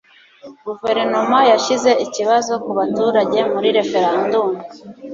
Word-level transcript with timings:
guverinoma 0.65 1.39
yashyize 1.51 1.91
ikibazo 2.05 2.51
ku 2.63 2.69
baturage 2.77 3.39
muri 3.53 3.69
referendum 3.77 4.47